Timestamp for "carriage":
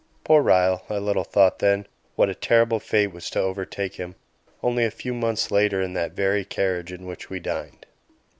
6.43-6.91